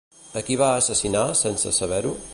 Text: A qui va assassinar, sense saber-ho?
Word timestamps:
A 0.39 0.41
qui 0.47 0.57
va 0.61 0.69
assassinar, 0.79 1.27
sense 1.45 1.77
saber-ho? 1.81 2.19